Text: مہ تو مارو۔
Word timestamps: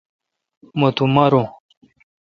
مہ 0.79 0.89
تو 0.95 1.03
مارو۔ 1.13 1.43